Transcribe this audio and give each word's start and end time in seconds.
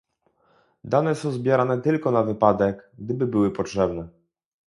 dane 0.83 1.15
są 1.15 1.31
zbierane 1.31 1.81
tylko 1.81 2.11
na 2.11 2.23
wypadek, 2.23 2.91
gdyby 2.97 3.27
były 3.27 3.51
potrzebne 3.51 4.07